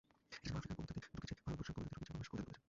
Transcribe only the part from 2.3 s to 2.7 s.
কবিতাতেও ঢুকেছে।